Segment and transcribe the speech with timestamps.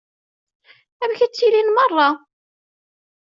[1.03, 2.09] Amek i ttilin meṛṛa?